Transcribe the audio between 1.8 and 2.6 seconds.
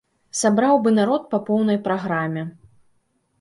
праграме.